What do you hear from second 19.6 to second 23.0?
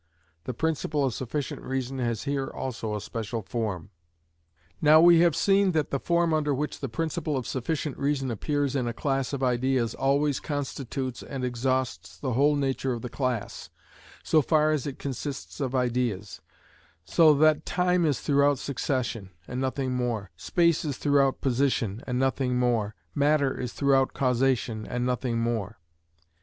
nothing more; space is throughout position, and nothing more;